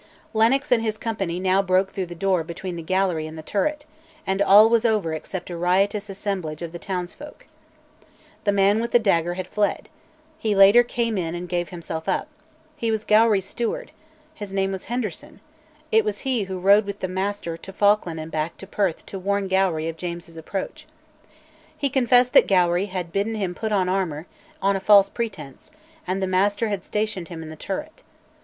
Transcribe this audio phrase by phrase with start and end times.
[0.33, 3.85] Lennox and his company now broke through the door between the gallery and the turret,
[4.25, 7.45] and all was over except a riotous assemblage of the town's folk.
[8.43, 9.89] The man with the dagger had fled:
[10.39, 12.27] he later came in and gave himself up;
[12.75, 13.91] he was Gowrie's steward;
[14.33, 15.39] his name was Henderson;
[15.91, 19.19] it was he who rode with the Master to Falkland and back to Perth to
[19.19, 20.87] warn Gowrie of James's approach.
[21.77, 24.25] He confessed that Gowrie had then bidden him put on armour,
[24.63, 25.69] on a false pretence,
[26.07, 28.01] and the Master had stationed him in the turret.